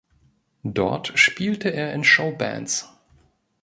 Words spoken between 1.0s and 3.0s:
spielte er in Show-Bands.